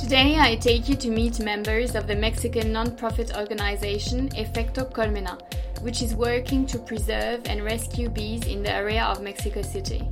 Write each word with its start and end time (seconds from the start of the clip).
Today 0.00 0.36
I 0.38 0.56
take 0.60 0.88
you 0.88 0.96
to 0.96 1.10
meet 1.10 1.38
members 1.38 1.94
of 1.94 2.08
the 2.08 2.16
Mexican 2.16 2.72
non-profit 2.72 3.36
organization 3.36 4.30
Efecto 4.30 4.90
Colmena, 4.90 5.38
which 5.82 6.02
is 6.02 6.16
working 6.16 6.66
to 6.66 6.78
preserve 6.78 7.46
and 7.46 7.62
rescue 7.62 8.08
bees 8.08 8.46
in 8.46 8.64
the 8.64 8.72
area 8.72 9.04
of 9.04 9.22
Mexico 9.22 9.62
City. 9.62 10.02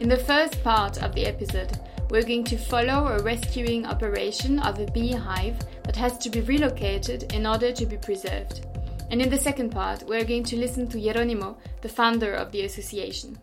In 0.00 0.08
the 0.08 0.16
first 0.16 0.60
part 0.64 1.00
of 1.00 1.14
the 1.14 1.26
episode, 1.26 1.78
we're 2.10 2.22
going 2.22 2.44
to 2.44 2.56
follow 2.56 3.06
a 3.06 3.22
rescuing 3.22 3.86
operation 3.86 4.58
of 4.58 4.80
a 4.80 4.90
beehive 4.90 5.56
that 5.84 5.94
has 5.94 6.18
to 6.18 6.30
be 6.30 6.40
relocated 6.40 7.32
in 7.32 7.46
order 7.46 7.70
to 7.70 7.86
be 7.86 7.96
preserved. 7.96 8.66
And 9.10 9.22
in 9.22 9.30
the 9.30 9.38
second 9.38 9.70
part, 9.70 10.02
we're 10.02 10.24
going 10.24 10.44
to 10.44 10.56
listen 10.56 10.86
to 10.88 10.98
Jeronimo, 10.98 11.56
the 11.80 11.88
founder 11.88 12.34
of 12.34 12.52
the 12.52 12.62
association. 12.62 13.38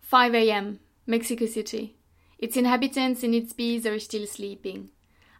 5 0.00 0.34
a.m., 0.34 0.80
Mexico 1.06 1.46
City. 1.46 1.96
Its 2.38 2.56
inhabitants 2.56 3.22
and 3.22 3.34
its 3.34 3.52
bees 3.52 3.86
are 3.86 3.98
still 3.98 4.26
sleeping. 4.26 4.90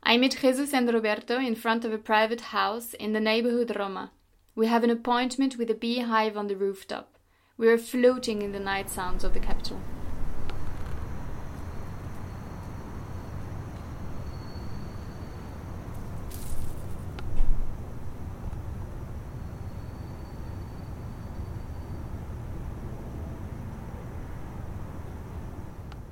I 0.03 0.19
meet 0.19 0.39
Jesus 0.41 0.75
and 0.75 0.93
Roberto 0.93 1.39
in 1.39 1.55
front 1.55 1.85
of 1.85 1.93
a 1.93 1.99
private 1.99 2.41
house 2.41 2.95
in 2.95 3.13
the 3.13 3.21
neighborhood 3.21 3.75
Roma. 3.77 4.13
We 4.55 4.67
have 4.67 4.85
an 4.85 4.91
appointment 4.91 5.57
with 5.59 5.71
a 5.71 5.75
beehive 5.75 6.37
on 6.37 6.47
the 6.47 6.57
rooftop. 6.57 7.17
We 7.57 7.69
are 7.69 7.79
floating 7.79 8.43
in 8.43 8.53
the 8.53 8.61
night 8.61 8.91
sounds 8.91 9.25
of 9.25 9.35
the 9.35 9.41
capital. 9.41 9.81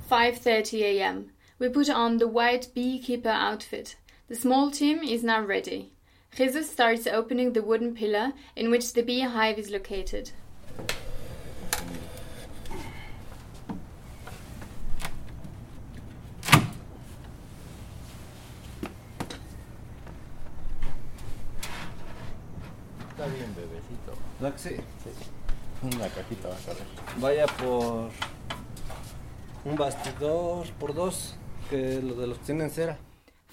Five 0.07 0.39
thirty 0.39 0.85
a.m. 0.85 1.31
We 1.59 1.69
put 1.69 1.89
on 1.89 2.19
the 2.19 2.29
white 2.29 2.69
beekeeper 2.75 3.31
outfit. 3.31 3.97
The 4.29 4.37
small 4.37 4.71
team 4.71 5.03
is 5.03 5.25
now 5.25 5.43
ready. 5.43 5.93
Jesus 6.37 6.71
starts 6.71 7.07
opening 7.07 7.53
the 7.53 7.63
wooden 7.63 7.95
pillar 7.95 8.33
in 8.55 8.71
which 8.71 8.93
the 8.93 9.03
beehive 9.03 9.59
is 9.59 9.71
located. 9.71 10.33
Está 23.11 23.27
bien, 23.27 23.55
bebecito. 23.55 24.17
¿No 24.41 24.51
que 24.51 24.59
sí? 24.59 24.81
Una 25.83 26.09
cajita 26.09 26.49
va 26.49 26.55
a 26.55 26.59
caber. 26.59 26.87
Vaya 27.19 27.47
por 27.47 28.11
un 29.65 29.77
bastidor 29.77 30.67
por 30.79 30.95
dos, 30.95 31.35
que 31.71 32.01
lo 32.03 32.15
de 32.15 32.27
los 32.27 32.39
que 32.39 32.45
tienen 32.47 32.71
cera. 32.71 32.99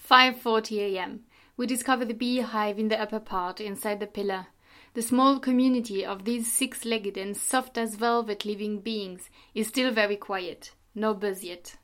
5:40 0.10 0.80
a.m. 0.80 1.20
We 1.58 1.68
discover 1.68 2.06
the 2.06 2.14
beehive 2.14 2.80
in 2.80 2.90
the 2.90 3.02
upper 3.02 3.20
part 3.20 3.60
inside 3.62 4.00
the 4.00 4.08
pillar. 4.08 4.48
The 4.94 5.02
small 5.02 5.40
community 5.40 6.06
of 6.06 6.24
these 6.26 6.52
six-legged 6.52 7.18
and 7.18 7.36
soft 7.38 7.78
as 7.78 7.96
velvet 7.96 8.44
living 8.46 8.80
beings 8.82 9.30
is 9.54 9.68
still 9.68 9.92
very 9.92 10.18
quiet. 10.18 10.74
No 10.96 11.14
buzz 11.14 11.44
yet. 11.44 11.78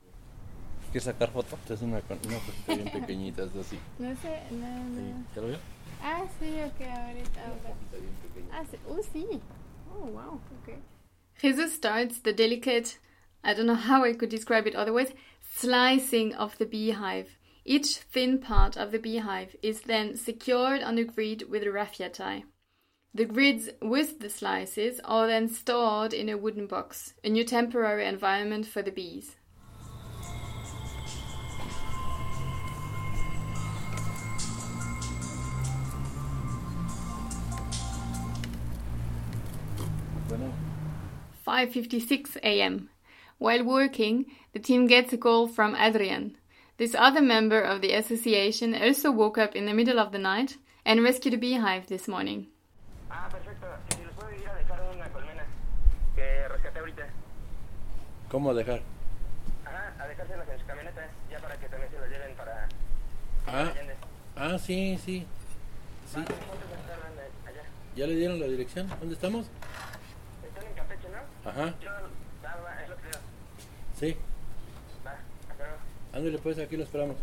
¿Quieres 0.92 1.04
sacar 1.04 1.30
foto? 1.30 1.56
Esta 1.62 1.74
es 1.74 1.82
una, 1.82 2.00
con- 2.02 2.18
una 2.26 2.38
cosita 2.38 2.74
bien 2.74 2.90
pequeñita, 2.90 3.42
es 3.44 3.56
así. 3.56 3.78
No 3.98 4.14
sé, 4.16 4.40
no, 4.50 4.66
Sí. 4.94 5.00
no. 5.00 5.24
¿Ya 5.34 5.40
lo 5.42 5.48
vio? 5.48 5.58
Ah, 6.02 6.24
sí, 6.38 6.46
ok, 6.46 6.80
ahorita. 6.86 7.40
ahora. 7.46 7.74
Está 7.84 7.96
bien 7.98 8.14
pequeñita. 8.22 8.58
Ah, 8.58 8.64
sí. 8.70 8.76
Uh, 8.86 9.02
sí. 9.12 9.40
Oh, 9.94 10.06
wow, 10.06 10.34
ok. 10.62 10.74
Jesus 11.40 11.72
starts 11.72 12.20
the 12.22 12.32
delicate, 12.32 12.98
I 13.42 13.54
don't 13.54 13.66
know 13.66 13.74
how 13.74 14.04
I 14.04 14.12
could 14.12 14.28
describe 14.28 14.66
it 14.66 14.74
otherwise, 14.74 15.12
slicing 15.40 16.34
of 16.34 16.58
the 16.58 16.66
beehive. 16.66 17.36
Each 17.64 17.98
thin 17.98 18.38
part 18.38 18.76
of 18.76 18.92
the 18.92 18.98
beehive 18.98 19.54
is 19.62 19.82
then 19.82 20.16
secured 20.16 20.82
on 20.82 20.98
a 20.98 21.04
grid 21.04 21.48
with 21.48 21.62
a 21.62 21.70
raffia 21.70 22.08
tie. 22.08 22.44
The 23.14 23.24
grids 23.24 23.70
with 23.80 24.20
the 24.20 24.30
slices 24.30 25.00
are 25.04 25.26
then 25.26 25.48
stored 25.48 26.12
in 26.12 26.28
a 26.28 26.36
wooden 26.36 26.66
box, 26.66 27.14
a 27.24 27.28
new 27.28 27.44
temporary 27.44 28.06
environment 28.06 28.66
for 28.66 28.82
the 28.82 28.90
bees. 28.90 29.36
5:56 41.46 42.36
a.m. 42.42 42.90
While 43.38 43.64
working, 43.64 44.26
the 44.52 44.58
team 44.58 44.86
gets 44.86 45.12
a 45.12 45.18
call 45.18 45.46
from 45.46 45.76
Adrian. 45.76 46.36
This 46.76 46.94
other 46.94 47.22
member 47.22 47.60
of 47.60 47.80
the 47.80 47.92
association 47.92 48.74
also 48.74 49.10
woke 49.10 49.38
up 49.38 49.54
in 49.56 49.66
the 49.66 49.74
middle 49.74 49.98
of 49.98 50.12
the 50.12 50.18
night 50.18 50.56
and 50.84 51.02
rescued 51.02 51.34
a 51.34 51.38
beehive 51.38 51.86
this 51.86 52.08
morning. 52.08 52.48
Ah, 53.10 53.28
perfecto. 53.30 53.66
Si 53.90 54.02
los 54.04 54.12
puedo 54.14 54.30
ir 54.32 54.48
a 54.48 54.54
dejar 54.54 54.80
una 54.94 55.08
colmena 55.10 55.44
que 56.14 56.48
rescaté 56.48 56.78
ahorita. 56.80 57.06
¿cómo 58.30 58.52
dejar? 58.54 58.80
Ajá, 59.64 59.94
a 60.02 60.06
dejárselas 60.08 60.48
en 60.48 60.58
su 60.60 60.66
camioneta, 60.66 61.08
ya 61.30 61.38
para 61.38 61.56
que 61.58 61.68
también 61.68 61.90
se 61.90 61.98
las 62.00 62.10
lleven 62.10 62.36
para 62.36 62.68
Ah, 63.46 63.72
ah, 64.36 64.58
sí, 64.58 64.98
sí. 65.04 65.26
Sí. 66.06 66.14
¿Cuánto 66.14 66.32
se 66.34 66.88
tardan 66.88 67.16
de- 67.16 67.50
allá? 67.50 67.62
¿Ya 67.96 68.06
le 68.06 68.14
dieron 68.16 68.38
la 68.40 68.46
dirección? 68.46 68.88
¿Dónde 69.00 69.14
estamos? 69.14 69.46
Están 70.46 70.66
en 70.66 70.74
Campeche, 70.74 71.08
¿no? 71.08 71.50
Ajá, 71.50 71.74
Yo, 71.80 71.90
va, 72.44 72.56
va, 72.62 72.82
es 72.82 72.88
lo 72.90 72.96
que 72.96 72.97
veo. 72.97 72.97
Sí. 73.98 74.16
Va, 75.04 75.18
hasta 75.48 75.54
luego. 75.56 75.76
Ándale 76.12 76.38
pues, 76.38 76.58
aquí 76.58 76.76
lo 76.76 76.84
esperamos. 76.84 77.16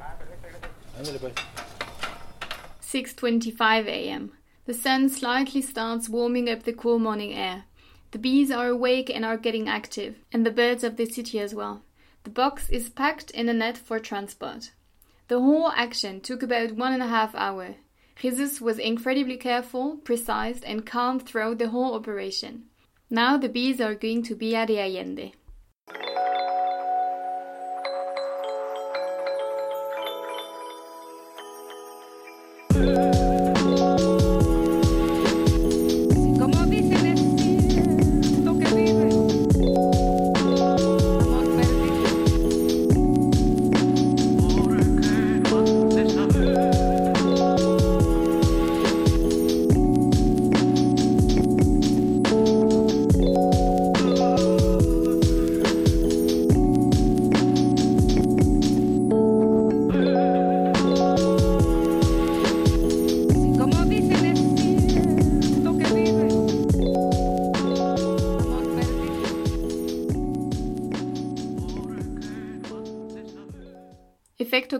Ah, 0.00 0.16
perfecto, 0.18 0.48
gracias. 0.48 0.70
Ándale 0.98 1.18
pues. 1.18 1.34
6:25 2.80 3.88
a.m. 3.88 4.30
The 4.66 4.74
sun 4.74 5.08
slightly 5.08 5.60
starts 5.60 6.08
warming 6.08 6.48
up 6.48 6.62
the 6.62 6.72
cool 6.72 6.98
morning 6.98 7.34
air. 7.34 7.64
The 8.12 8.18
bees 8.18 8.50
are 8.50 8.68
awake 8.68 9.10
and 9.10 9.24
are 9.24 9.36
getting 9.36 9.68
active, 9.68 10.14
and 10.32 10.46
the 10.46 10.52
birds 10.52 10.84
of 10.84 10.96
the 10.96 11.04
city 11.04 11.40
as 11.40 11.54
well. 11.54 11.82
The 12.22 12.30
box 12.30 12.70
is 12.70 12.88
packed 12.88 13.30
in 13.32 13.48
a 13.48 13.52
net 13.52 13.76
for 13.76 13.98
transport. 13.98 14.70
The 15.28 15.40
whole 15.40 15.70
action 15.72 16.20
took 16.20 16.42
about 16.42 16.76
one 16.76 16.92
and 16.92 17.02
a 17.02 17.08
half 17.08 17.34
hour. 17.34 17.74
Jesus 18.16 18.60
was 18.60 18.78
incredibly 18.78 19.36
careful, 19.36 19.96
precise, 19.96 20.60
and 20.62 20.86
calm 20.86 21.18
throughout 21.18 21.58
the 21.58 21.70
whole 21.70 21.94
operation. 21.94 22.66
Now 23.10 23.36
the 23.36 23.48
bees 23.48 23.80
are 23.80 23.94
going 23.94 24.22
to 24.24 24.34
Villa 24.34 24.64
de 24.64 24.78
Allende. 24.78 25.32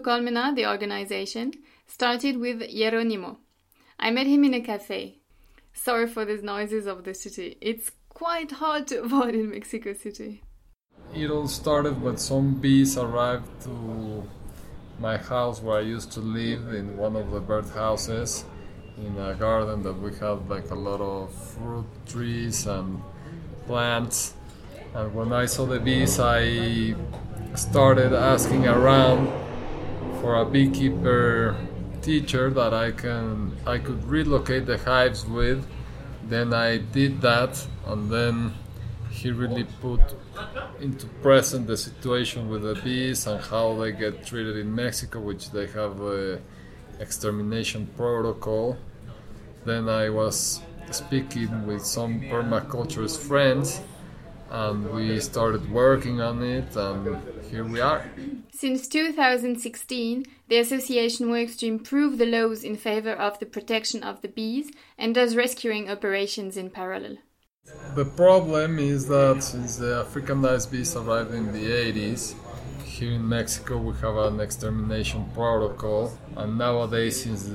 Colmena, 0.04 0.54
the 0.54 0.66
organization, 0.66 1.52
started 1.86 2.36
with 2.36 2.60
Jeronimo. 2.60 3.38
I 3.98 4.10
met 4.10 4.26
him 4.26 4.44
in 4.44 4.52
a 4.52 4.60
cafe. 4.60 5.20
Sorry 5.72 6.06
for 6.06 6.26
these 6.26 6.42
noises 6.42 6.86
of 6.86 7.04
the 7.04 7.14
city. 7.14 7.56
It's 7.62 7.90
quite 8.10 8.52
hard 8.52 8.86
to 8.88 9.02
avoid 9.04 9.34
in 9.34 9.50
Mexico 9.50 9.94
City. 9.94 10.42
It 11.14 11.30
all 11.30 11.48
started 11.48 12.02
when 12.02 12.18
some 12.18 12.54
bees 12.60 12.98
arrived 12.98 13.48
to 13.62 14.28
my 14.98 15.16
house 15.16 15.62
where 15.62 15.78
I 15.78 15.82
used 15.82 16.12
to 16.12 16.20
live 16.20 16.74
in 16.74 16.96
one 16.96 17.16
of 17.16 17.30
the 17.30 17.40
bird 17.40 17.68
houses 17.70 18.44
in 18.98 19.18
a 19.18 19.34
garden 19.34 19.82
that 19.82 19.94
we 19.94 20.12
had 20.12 20.48
like 20.48 20.70
a 20.70 20.74
lot 20.74 21.00
of 21.00 21.32
fruit 21.32 21.86
trees 22.06 22.66
and 22.66 23.02
plants. 23.66 24.34
And 24.94 25.14
when 25.14 25.32
I 25.32 25.46
saw 25.46 25.64
the 25.66 25.80
bees, 25.80 26.20
I 26.20 26.94
started 27.54 28.12
asking 28.12 28.66
around 28.66 29.43
for 30.24 30.36
a 30.36 30.44
beekeeper 30.46 31.54
teacher 32.00 32.48
that 32.48 32.72
I 32.72 32.92
can 32.92 33.52
I 33.66 33.76
could 33.76 34.02
relocate 34.04 34.64
the 34.64 34.78
hives 34.78 35.26
with 35.26 35.60
Then 36.28 36.54
I 36.54 36.78
did 36.78 37.20
that, 37.20 37.66
and 37.86 38.10
then 38.10 38.54
he 39.10 39.30
really 39.30 39.66
put 39.82 40.00
into 40.80 41.06
present 41.22 41.66
the 41.66 41.76
situation 41.76 42.48
with 42.48 42.62
the 42.62 42.74
bees 42.82 43.26
and 43.26 43.40
how 43.40 43.74
they 43.74 43.92
get 43.92 44.24
treated 44.26 44.56
in 44.56 44.74
Mexico, 44.74 45.20
which 45.20 45.50
they 45.50 45.66
have 45.66 46.00
a 46.00 46.40
extermination 46.98 47.86
protocol. 47.96 48.78
Then 49.66 49.88
I 49.88 50.08
was 50.08 50.62
speaking 50.90 51.66
with 51.66 51.84
some 51.84 52.22
permaculturist 52.22 53.18
friends, 53.18 53.82
and 54.54 54.88
we 54.92 55.18
started 55.18 55.68
working 55.72 56.20
on 56.20 56.40
it, 56.40 56.76
and 56.76 57.18
here 57.50 57.64
we 57.64 57.80
are. 57.80 58.08
Since 58.52 58.86
2016, 58.86 60.24
the 60.48 60.58
association 60.58 61.28
works 61.28 61.56
to 61.56 61.66
improve 61.66 62.18
the 62.18 62.26
laws 62.26 62.62
in 62.62 62.76
favor 62.76 63.12
of 63.12 63.40
the 63.40 63.46
protection 63.46 64.04
of 64.04 64.22
the 64.22 64.28
bees 64.28 64.70
and 64.96 65.12
does 65.12 65.34
rescuing 65.34 65.90
operations 65.90 66.56
in 66.56 66.70
parallel. 66.70 67.16
The 67.96 68.04
problem 68.04 68.78
is 68.78 69.08
that 69.08 69.42
since 69.42 69.76
the 69.76 70.06
Africanized 70.06 70.70
bees 70.70 70.94
arrived 70.94 71.34
in 71.34 71.52
the 71.52 71.66
80s, 71.90 72.34
here 72.84 73.10
in 73.10 73.28
Mexico 73.28 73.78
we 73.78 73.92
have 73.94 74.16
an 74.16 74.38
extermination 74.38 75.28
protocol, 75.34 76.16
and 76.36 76.56
nowadays, 76.56 77.24
since 77.24 77.50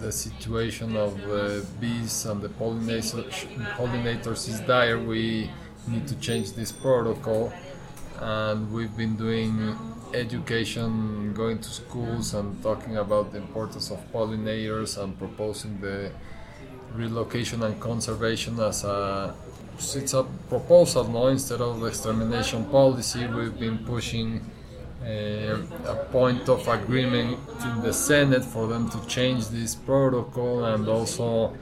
the 0.00 0.10
situation 0.10 0.96
of 0.96 1.20
the 1.20 1.64
bees 1.78 2.26
and 2.26 2.40
the 2.42 2.48
pollinators, 2.48 3.46
pollinators 3.76 4.48
is 4.48 4.58
dire, 4.60 4.98
we 4.98 5.48
need 5.86 6.06
to 6.08 6.16
change 6.16 6.52
this 6.52 6.72
protocol. 6.72 7.52
And 8.18 8.72
we've 8.72 8.96
been 8.96 9.16
doing 9.16 9.76
education, 10.12 11.32
going 11.34 11.58
to 11.58 11.70
schools 11.70 12.34
and 12.34 12.62
talking 12.62 12.96
about 12.96 13.32
the 13.32 13.38
importance 13.38 13.90
of 13.90 13.98
pollinators 14.12 15.02
and 15.02 15.18
proposing 15.18 15.80
the 15.80 16.12
relocation 16.94 17.62
and 17.62 17.80
conservation 17.80 18.58
as 18.60 18.84
a 18.84 19.34
it's 19.78 20.12
a 20.12 20.24
proposal 20.48 21.04
no 21.04 21.28
instead 21.28 21.60
of 21.60 21.80
the 21.80 21.86
extermination 21.86 22.64
policy 22.66 23.26
we've 23.26 23.58
been 23.58 23.78
pushing 23.78 24.40
uh, 25.02 25.56
a 25.86 26.06
point 26.12 26.46
of 26.48 26.66
agreement 26.68 27.38
in 27.64 27.80
the 27.80 27.92
senate 27.92 28.44
for 28.44 28.66
them 28.66 28.90
to 28.90 28.98
change 29.06 29.48
this 29.48 29.74
protocol 29.74 30.64
and 30.64 30.86
also 30.86 31.54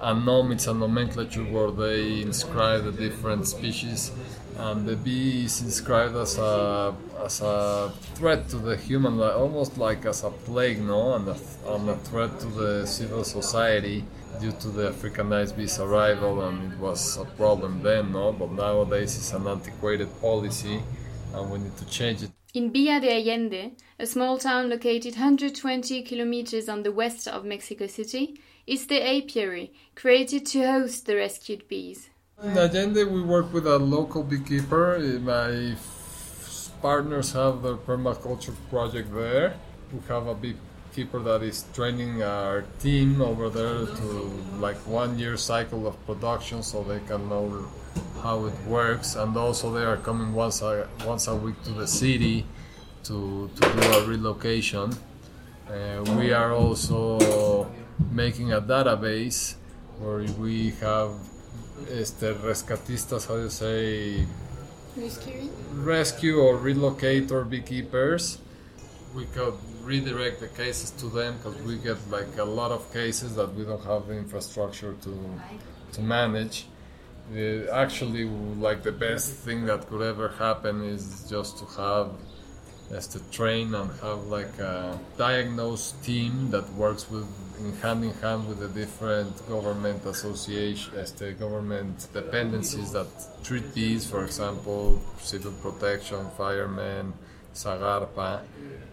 a 0.00 0.14
nom 0.14 0.52
it's 0.52 0.66
a 0.66 0.74
nomenclature 0.74 1.44
where 1.44 1.70
they 1.70 2.20
inscribe 2.22 2.84
the 2.84 2.92
different 2.92 3.46
species 3.46 4.10
and 4.58 4.86
the 4.86 4.96
bee 4.96 5.44
is 5.44 5.62
inscribed 5.62 6.14
as 6.16 6.38
a 6.38 6.94
as 7.24 7.40
a 7.40 7.92
threat 8.14 8.48
to 8.48 8.56
the 8.58 8.76
human 8.76 9.16
life 9.16 9.36
almost 9.36 9.78
like 9.78 10.04
as 10.06 10.24
a 10.24 10.30
plague 10.30 10.80
no 10.80 11.14
and 11.14 11.28
a, 11.28 11.36
and 11.74 11.88
a 11.88 11.96
threat 11.96 12.38
to 12.38 12.46
the 12.46 12.86
civil 12.86 13.24
society 13.24 14.04
due 14.40 14.52
to 14.52 14.68
the 14.68 14.90
Africanized 14.90 15.56
bees 15.56 15.78
arrival, 15.78 16.42
and 16.42 16.72
it 16.72 16.78
was 16.78 17.16
a 17.18 17.24
problem 17.24 17.82
then, 17.82 18.12
no? 18.12 18.32
But 18.32 18.52
nowadays 18.52 19.16
it's 19.16 19.32
an 19.32 19.46
antiquated 19.46 20.08
policy, 20.20 20.82
and 21.32 21.50
we 21.50 21.58
need 21.58 21.76
to 21.76 21.86
change 21.86 22.22
it. 22.22 22.30
In 22.54 22.70
Villa 22.72 23.00
de 23.00 23.10
Allende, 23.10 23.72
a 23.98 24.06
small 24.06 24.38
town 24.38 24.70
located 24.70 25.16
120 25.16 26.02
kilometers 26.02 26.68
on 26.68 26.82
the 26.82 26.92
west 26.92 27.26
of 27.26 27.44
Mexico 27.44 27.86
City, 27.86 28.40
is 28.66 28.86
the 28.86 29.00
apiary 29.02 29.72
created 29.94 30.46
to 30.46 30.66
host 30.66 31.06
the 31.06 31.16
rescued 31.16 31.68
bees. 31.68 32.10
In 32.42 32.58
Allende, 32.58 33.04
we 33.04 33.22
work 33.22 33.52
with 33.52 33.66
a 33.66 33.78
local 33.78 34.22
beekeeper. 34.22 34.98
My 35.20 35.76
partners 36.82 37.32
have 37.32 37.62
the 37.62 37.76
permaculture 37.78 38.54
project 38.70 39.14
there. 39.14 39.54
We 39.92 40.00
have 40.08 40.26
a 40.26 40.34
beekeeper 40.34 41.20
that 41.20 41.42
is 41.42 41.64
training 41.72 42.22
our 42.22 42.62
team 42.80 43.22
over 43.22 43.48
there 43.48 43.86
to 43.86 44.08
like 44.58 44.76
one 44.86 45.18
year 45.18 45.36
cycle 45.36 45.86
of 45.86 45.94
production 46.06 46.62
so 46.62 46.82
they 46.82 47.00
can 47.00 47.28
know 47.28 47.66
how 48.22 48.44
it 48.46 48.58
works 48.66 49.14
and 49.14 49.36
also 49.36 49.72
they 49.72 49.84
are 49.84 49.96
coming 49.98 50.32
once 50.32 50.62
a 50.62 50.88
once 51.04 51.26
a 51.28 51.34
week 51.36 51.60
to 51.62 51.70
the 51.70 51.86
city 51.86 52.44
to, 53.04 53.50
to 53.54 53.60
do 53.60 53.82
a 53.92 54.06
relocation 54.06 54.92
uh, 55.68 56.02
we 56.16 56.32
are 56.32 56.52
also 56.52 57.70
making 58.10 58.52
a 58.52 58.60
database 58.60 59.54
where 59.98 60.22
we 60.38 60.70
have 60.80 61.10
este, 61.90 62.34
rescatistas 62.42 63.28
how 63.28 63.36
do 63.36 63.42
you 63.42 63.50
say 63.50 64.26
Rescuing? 64.96 65.50
rescue 65.84 66.38
or 66.38 66.56
relocator 66.56 67.48
beekeepers 67.48 68.38
we 69.14 69.24
could 69.26 69.54
redirect 69.82 70.40
the 70.40 70.48
cases 70.48 70.90
to 70.92 71.06
them 71.06 71.36
because 71.36 71.56
we 71.62 71.76
get 71.78 71.96
like 72.10 72.36
a 72.38 72.44
lot 72.44 72.72
of 72.72 72.92
cases 72.92 73.36
that 73.36 73.54
we 73.54 73.64
don't 73.64 73.84
have 73.84 74.06
the 74.08 74.14
infrastructure 74.14 74.94
to 75.02 75.40
to 75.92 76.00
manage. 76.00 76.66
Uh, 77.32 77.70
actually, 77.72 78.24
like 78.68 78.82
the 78.82 78.92
best 78.92 79.32
thing 79.32 79.64
that 79.66 79.86
could 79.88 80.02
ever 80.02 80.28
happen 80.30 80.82
is 80.82 81.26
just 81.30 81.58
to 81.58 81.64
have 81.80 82.10
as 82.90 83.06
to 83.06 83.18
train 83.30 83.74
and 83.74 83.90
have 84.00 84.24
like 84.26 84.58
a 84.58 84.98
diagnosed 85.16 86.02
team 86.04 86.50
that 86.50 86.68
works 86.74 87.10
with 87.10 87.26
in 87.58 87.72
hand 87.76 88.04
in 88.04 88.12
hand 88.14 88.48
with 88.48 88.58
the 88.58 88.68
different 88.68 89.34
government 89.48 90.04
association 90.06 90.94
as 90.96 91.12
the 91.12 91.32
government 91.32 92.06
dependencies 92.12 92.92
that 92.92 93.06
treat 93.42 93.72
these 93.74 94.04
for 94.06 94.24
example 94.24 95.00
civil 95.18 95.52
protection 95.52 96.26
firemen 96.36 97.12
Sagarpa 97.54 98.40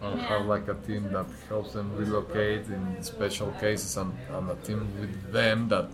and 0.02 0.20
have 0.20 0.46
like 0.46 0.68
a 0.68 0.74
team 0.74 1.12
that 1.12 1.26
helps 1.48 1.72
them 1.72 1.94
relocate 1.96 2.66
in 2.68 3.02
special 3.02 3.50
cases 3.52 3.96
and, 3.96 4.12
and 4.30 4.50
a 4.50 4.54
team 4.56 4.88
with 5.00 5.32
them 5.32 5.68
that 5.68 5.88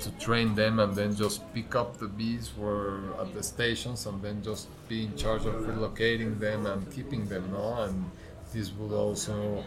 to 0.00 0.10
train 0.12 0.54
them 0.54 0.78
and 0.80 0.94
then 0.94 1.14
just 1.14 1.40
pick 1.54 1.74
up 1.74 1.98
the 1.98 2.06
bees 2.06 2.48
for 2.48 3.00
at 3.20 3.32
the 3.34 3.42
stations 3.42 4.06
and 4.06 4.20
then 4.22 4.42
just 4.42 4.68
be 4.88 5.04
in 5.04 5.16
charge 5.16 5.46
of 5.46 5.54
relocating 5.54 6.38
them 6.38 6.66
and 6.66 6.90
keeping 6.92 7.26
them 7.26 7.50
no? 7.52 7.74
And 7.82 8.10
this 8.52 8.70
would 8.72 8.92
also 8.92 9.64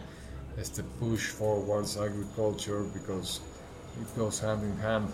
este, 0.58 0.82
push 0.98 1.28
forwards 1.28 1.96
agriculture 1.96 2.84
because 2.92 3.40
it 4.00 4.16
goes 4.16 4.40
hand 4.40 4.62
in 4.62 4.76
hand 4.78 5.08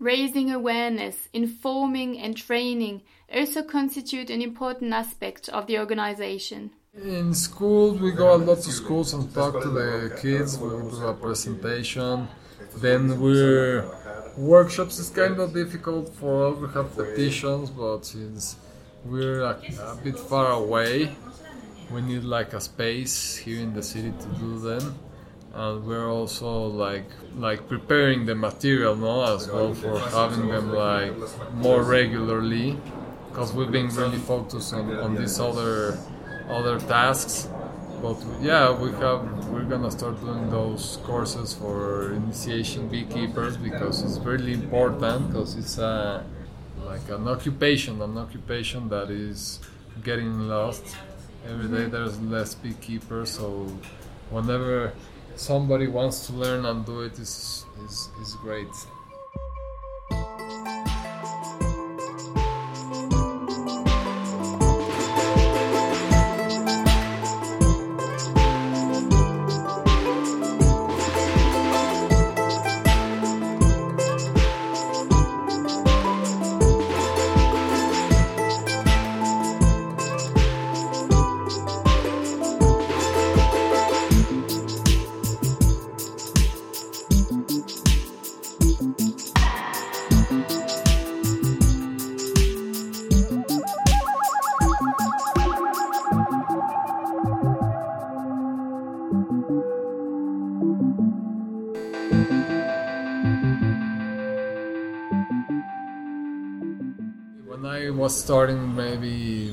Raising 0.00 0.50
awareness, 0.50 1.28
informing, 1.34 2.18
and 2.18 2.34
training 2.34 3.02
also 3.30 3.62
constitute 3.62 4.30
an 4.30 4.40
important 4.40 4.94
aspect 4.94 5.50
of 5.50 5.66
the 5.66 5.78
organization. 5.78 6.70
In 6.94 7.34
schools, 7.34 8.00
we 8.00 8.10
go 8.10 8.34
a 8.34 8.38
lot 8.38 8.62
to 8.62 8.72
schools 8.72 9.12
and 9.12 9.32
talk 9.34 9.60
to 9.62 9.68
the 9.68 10.18
kids. 10.22 10.56
We 10.56 10.70
do 10.70 11.06
a 11.06 11.12
presentation. 11.12 12.28
Then 12.76 13.20
we're 13.20 13.84
workshops 14.38 14.98
is 14.98 15.10
kind 15.10 15.38
of 15.38 15.52
difficult 15.52 16.08
for 16.14 16.46
us. 16.46 16.58
We 16.58 16.68
have 16.72 16.96
petitions, 16.96 17.68
but 17.68 18.06
since 18.06 18.56
we're 19.04 19.42
a, 19.42 19.60
a 19.82 19.96
bit 20.02 20.18
far 20.18 20.52
away, 20.52 21.14
we 21.92 22.00
need 22.00 22.24
like 22.24 22.52
a 22.52 22.60
space 22.60 23.36
here 23.36 23.60
in 23.60 23.74
the 23.74 23.82
city 23.82 24.12
to 24.18 24.26
do 24.38 24.58
them. 24.58 24.98
And 25.52 25.84
we're 25.84 26.08
also 26.08 26.66
like 26.66 27.10
like 27.34 27.68
preparing 27.68 28.24
the 28.24 28.34
material 28.34 28.94
no 28.94 29.34
as 29.34 29.48
well 29.48 29.74
for 29.74 29.98
having 29.98 30.48
them 30.48 30.72
like 30.72 31.12
more 31.54 31.82
regularly. 31.82 32.76
Because 33.28 33.52
we've 33.52 33.70
been 33.70 33.88
really 33.88 34.18
focused 34.18 34.72
on, 34.74 34.96
on 34.98 35.14
these 35.16 35.40
other 35.40 35.98
other 36.48 36.78
tasks. 36.78 37.48
But 38.00 38.16
yeah 38.40 38.70
we 38.70 38.92
have 38.92 39.48
we're 39.48 39.64
gonna 39.64 39.90
start 39.90 40.20
doing 40.20 40.48
those 40.50 40.98
courses 41.04 41.52
for 41.52 42.12
initiation 42.12 42.88
beekeepers 42.88 43.56
because 43.56 44.02
it's 44.02 44.18
really 44.24 44.54
important 44.54 45.28
because 45.28 45.56
it's 45.56 45.76
a 45.78 46.24
like 46.86 47.06
an 47.10 47.28
occupation 47.28 48.00
an 48.00 48.16
occupation 48.16 48.88
that 48.88 49.10
is 49.10 49.60
getting 50.02 50.48
lost 50.48 50.96
every 51.48 51.68
day 51.68 51.86
there's 51.88 52.20
less 52.20 52.54
beekeepers 52.54 53.30
so 53.30 53.66
whenever 54.30 54.92
somebody 55.36 55.86
wants 55.86 56.26
to 56.26 56.32
learn 56.32 56.64
and 56.66 56.84
do 56.84 57.00
it 57.00 57.18
is 57.18 57.64
is, 57.84 58.08
is 58.20 58.34
great. 58.36 58.68
When 105.10 105.64
I 107.66 107.90
was 107.90 108.16
starting, 108.16 108.76
maybe 108.76 109.50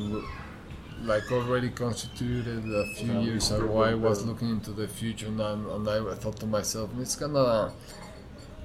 like 1.02 1.32
already 1.32 1.70
constituted 1.70 2.64
a 2.72 2.86
few 2.94 3.22
years 3.22 3.50
ago, 3.50 3.82
I 3.82 3.96
was 3.96 4.24
looking 4.24 4.52
into 4.52 4.70
the 4.72 4.88
future 4.88 5.26
and, 5.26 5.42
and 5.42 5.90
I 5.90 6.14
thought 6.14 6.36
to 6.42 6.46
myself, 6.46 6.92
it's 7.00 7.16
gonna 7.16 7.74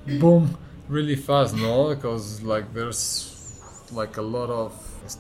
boom 0.07 0.59
really 0.87 1.17
fast, 1.17 1.57
no? 1.57 1.95
Because 1.95 2.43
like 2.43 2.75
there's 2.75 3.89
like 3.91 4.19
a 4.19 4.23
lot 4.23 4.51
of 4.51 4.75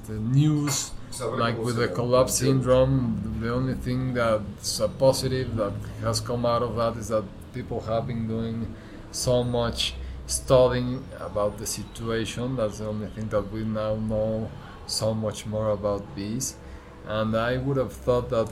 the 0.06 0.14
news, 0.14 0.90
like 1.20 1.56
with 1.56 1.76
the 1.76 1.88
collapse 1.88 2.34
syndrome. 2.34 3.38
The 3.40 3.50
only 3.50 3.74
thing 3.74 4.12
that's 4.12 4.78
a 4.80 4.88
positive 4.88 5.56
that 5.56 5.72
has 6.02 6.20
come 6.20 6.44
out 6.44 6.62
of 6.62 6.76
that 6.76 6.98
is 6.98 7.08
that 7.08 7.24
people 7.54 7.80
have 7.80 8.08
been 8.08 8.28
doing 8.28 8.74
so 9.10 9.42
much 9.42 9.94
studying 10.26 11.04
about 11.20 11.58
the 11.58 11.66
situation. 11.66 12.56
That's 12.56 12.78
the 12.78 12.86
only 12.86 13.08
thing 13.08 13.28
that 13.28 13.50
we 13.52 13.64
now 13.64 13.96
know 13.96 14.50
so 14.86 15.14
much 15.14 15.46
more 15.46 15.70
about 15.70 16.14
bees. 16.14 16.56
And 17.06 17.36
I 17.36 17.56
would 17.56 17.76
have 17.76 17.92
thought 17.92 18.30
that 18.30 18.50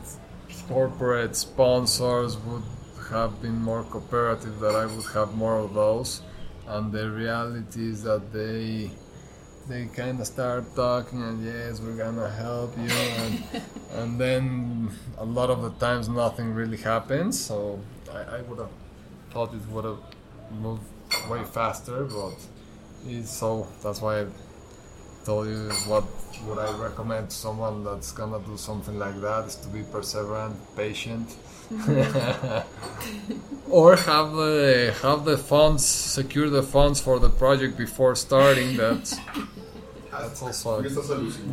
corporate 0.69 1.37
sponsors 1.37 2.37
would 2.39 2.63
have 3.11 3.41
been 3.43 3.61
more 3.61 3.85
cooperative, 3.85 4.61
that 4.61 4.75
I 4.75 4.87
would 4.87 5.07
have 5.07 5.35
more 5.35 5.59
of 5.59 5.75
those. 5.75 6.23
And 6.67 6.93
the 6.93 7.11
reality 7.11 7.89
is 7.89 8.03
that 8.05 8.33
they 8.33 8.91
they 9.69 9.87
kind 9.87 10.19
of 10.21 10.27
start 10.27 10.65
talking 10.75 11.23
and 11.23 11.45
yes 11.45 11.81
we're 11.81 11.97
gonna 11.97 12.29
help 12.29 12.77
you 12.77 12.91
and, 12.91 13.63
and 13.93 14.21
then 14.21 14.91
a 15.19 15.25
lot 15.25 15.49
of 15.49 15.63
the 15.63 15.71
times 15.87 16.09
nothing 16.09 16.53
really 16.53 16.79
happens 16.79 17.39
so 17.39 17.79
I, 18.13 18.39
I 18.39 18.43
would 18.43 18.59
have 18.59 18.71
thought 19.31 19.55
it 19.55 19.65
would 19.69 19.85
have 19.85 20.01
moved 20.61 20.83
way 21.29 21.45
faster 21.45 22.05
but 22.05 22.37
it's 23.07 23.31
so 23.31 23.67
that's 23.83 24.01
why 24.01 24.21
I 24.23 24.27
told 25.25 25.49
you 25.49 25.71
what 25.87 26.05
would 26.47 26.59
I 26.59 26.71
recommend 26.79 27.31
to 27.31 27.37
someone 27.37 27.85
that's 27.85 28.13
gonna 28.13 28.41
do 28.41 28.57
something 28.57 28.99
like 28.99 29.21
that 29.21 29.47
is 29.47 29.57
to 29.57 29.69
be 29.69 29.83
perseverant 29.83 30.57
patient. 30.77 31.29
Mm-hmm. 31.73 32.67
Or 33.71 33.95
have 33.95 34.33
the 34.33 34.93
have 35.01 35.25
the 35.25 35.39
funds 35.39 35.87
secure 35.87 36.51
the 36.51 36.65
funds 36.65 37.01
for 37.01 37.21
the 37.21 37.31
project 37.31 37.79
before 37.79 38.17
starting 38.17 38.77
that's 38.77 39.17
that's 40.11 40.43
also 40.43 40.83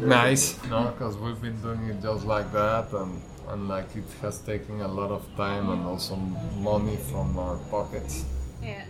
nice. 0.01 0.57
No 0.63 0.91
because 0.91 1.15
we've 1.17 1.39
been 1.39 1.61
doing 1.61 1.83
it 1.91 2.01
just 2.01 2.25
like 2.25 2.51
that 2.53 2.91
and 2.93 3.21
and 3.49 3.69
like 3.69 3.95
it 3.95 4.09
has 4.23 4.39
taken 4.39 4.81
a 4.81 4.87
lot 4.87 5.11
of 5.11 5.23
time 5.37 5.69
and 5.69 5.85
also 5.85 6.15
money 6.15 6.97
from 6.97 7.37
our 7.37 7.57
pockets. 7.69 8.25
Yeah. 8.63 8.83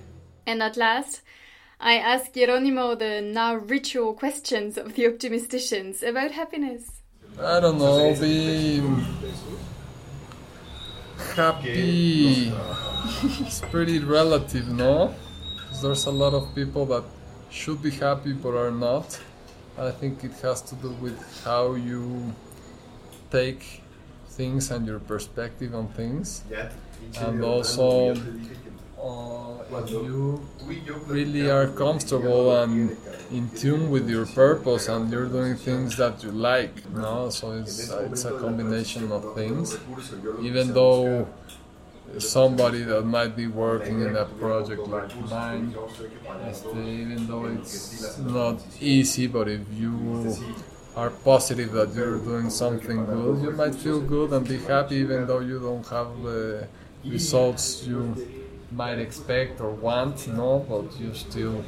And 0.47 0.63
at 0.63 0.77
last, 0.77 1.21
I 1.79 1.95
ask 1.97 2.31
Jeronimo 2.31 2.97
the 2.97 3.21
now 3.21 3.55
ritual 3.55 4.13
questions 4.13 4.77
of 4.77 4.95
the 4.95 5.03
optimisticians 5.03 6.01
about 6.01 6.31
happiness. 6.31 6.83
I 7.39 7.59
don't 7.59 7.77
know, 7.77 8.15
be 8.19 8.81
happy. 11.35 12.51
It's 13.41 13.61
pretty 13.73 13.99
relative, 13.99 14.67
no? 14.69 15.13
'Cause 15.67 15.81
there's 15.81 16.05
a 16.05 16.11
lot 16.11 16.33
of 16.33 16.55
people 16.55 16.85
that 16.87 17.03
should 17.49 17.81
be 17.83 17.91
happy 17.91 18.33
but 18.33 18.53
are 18.55 18.71
not. 18.71 19.19
I 19.77 19.91
think 19.91 20.23
it 20.23 20.35
has 20.41 20.61
to 20.69 20.75
do 20.75 20.89
with 21.01 21.17
how 21.43 21.75
you 21.75 22.33
take 23.31 23.81
things 24.29 24.71
and 24.71 24.87
your 24.87 24.99
perspective 24.99 25.75
on 25.75 25.87
things. 25.89 26.41
And 27.19 27.43
also, 27.43 28.11
uh, 28.11 29.56
if 29.56 29.56
you 29.87 30.41
really 31.07 31.49
are 31.49 31.67
comfortable 31.67 32.55
and 32.61 32.95
in 33.31 33.49
tune 33.51 33.89
with 33.89 34.09
your 34.09 34.25
purpose 34.25 34.87
and 34.87 35.11
you're 35.11 35.27
doing 35.27 35.55
things 35.55 35.97
that 35.97 36.23
you 36.23 36.31
like 36.31 36.89
no 36.91 37.29
so 37.29 37.51
it's, 37.51 37.89
it's 37.89 38.25
a 38.25 38.31
combination 38.39 39.11
of 39.11 39.35
things. 39.35 39.77
even 40.41 40.73
though 40.73 41.27
somebody 42.17 42.83
that 42.83 43.03
might 43.03 43.35
be 43.35 43.47
working 43.47 44.01
in 44.01 44.15
a 44.15 44.25
project 44.25 44.87
like 44.87 45.13
mine 45.29 45.75
even 46.73 47.27
though 47.27 47.45
it's 47.45 48.17
not 48.19 48.61
easy 48.79 49.27
but 49.27 49.47
if 49.49 49.61
you 49.73 50.33
are 50.95 51.09
positive 51.09 51.73
that 51.73 51.93
you're 51.93 52.17
doing 52.19 52.49
something 52.49 53.05
good 53.05 53.41
you 53.43 53.51
might 53.51 53.75
feel 53.75 53.99
good 53.99 54.31
and 54.31 54.47
be 54.47 54.57
happy 54.59 54.95
even 54.95 55.27
though 55.27 55.39
you 55.39 55.59
don't 55.59 55.85
have 55.87 56.09
the 56.23 56.65
results 57.03 57.83
you 57.85 58.46
might 58.71 58.99
expect 58.99 59.61
or 59.61 59.71
want, 59.71 60.27
no, 60.27 60.65
but 60.67 60.99
you're 60.99 61.13
still 61.13 61.63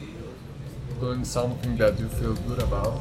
doing 0.99 1.23
something 1.23 1.77
that 1.77 1.99
you 1.99 2.07
feel 2.09 2.33
good 2.33 2.61
about. 2.61 2.99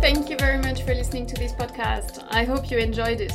Thank 0.00 0.28
you 0.28 0.36
very 0.36 0.58
much 0.58 0.82
for 0.82 0.94
listening 0.94 1.26
to 1.26 1.34
this 1.36 1.52
podcast. 1.52 2.26
I 2.30 2.44
hope 2.44 2.70
you 2.70 2.78
enjoyed 2.78 3.20
it. 3.20 3.32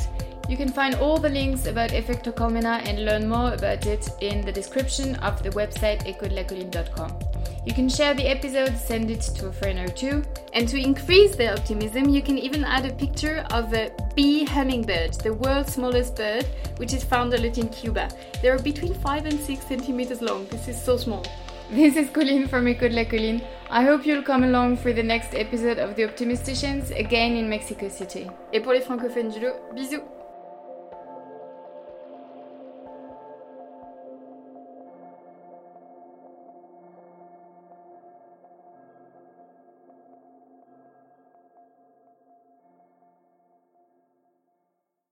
You 0.48 0.56
can 0.56 0.68
find 0.68 0.94
all 0.96 1.18
the 1.18 1.28
links 1.28 1.66
about 1.66 1.90
Efecto 1.90 2.32
Colmena 2.34 2.86
and 2.86 3.04
learn 3.04 3.28
more 3.28 3.54
about 3.54 3.86
it 3.86 4.08
in 4.20 4.44
the 4.44 4.52
description 4.52 5.16
of 5.16 5.42
the 5.42 5.50
website 5.50 6.04
ecodelacolline.com. 6.06 7.29
You 7.66 7.74
can 7.74 7.90
share 7.90 8.14
the 8.14 8.26
episode, 8.26 8.74
send 8.78 9.10
it 9.10 9.20
to 9.20 9.48
a 9.48 9.52
friend 9.52 9.78
or 9.78 9.88
two, 9.88 10.22
and 10.54 10.66
to 10.66 10.80
increase 10.80 11.36
the 11.36 11.52
optimism, 11.52 12.08
you 12.08 12.22
can 12.22 12.38
even 12.38 12.64
add 12.64 12.86
a 12.86 12.94
picture 12.94 13.44
of 13.50 13.74
a 13.74 13.90
bee 14.14 14.46
hummingbird, 14.46 15.12
the 15.20 15.34
world's 15.34 15.74
smallest 15.74 16.16
bird, 16.16 16.46
which 16.78 16.94
is 16.94 17.04
found 17.04 17.34
a 17.34 17.38
lot 17.38 17.58
in 17.58 17.68
Cuba. 17.68 18.08
They 18.40 18.48
are 18.48 18.58
between 18.58 18.94
5 18.94 19.26
and 19.26 19.38
6 19.38 19.66
centimeters 19.66 20.22
long. 20.22 20.46
This 20.46 20.68
is 20.68 20.82
so 20.82 20.96
small. 20.96 21.24
This 21.70 21.96
is 21.96 22.08
Colline 22.10 22.48
from 22.48 22.66
Eco 22.66 22.88
de 22.88 22.94
la 22.96 23.04
Colline. 23.04 23.42
I 23.70 23.84
hope 23.84 24.04
you'll 24.06 24.24
come 24.24 24.42
along 24.42 24.78
for 24.78 24.92
the 24.92 25.02
next 25.02 25.34
episode 25.34 25.78
of 25.78 25.94
The 25.96 26.02
Optimisticians 26.02 26.90
again 26.98 27.36
in 27.36 27.48
Mexico 27.48 27.88
City. 27.88 28.26
Et 28.52 28.60
pour 28.60 28.72
les 28.72 28.80
francophones 28.80 29.32
du 29.34 29.40
lot, 29.40 29.54
bisous 29.74 30.00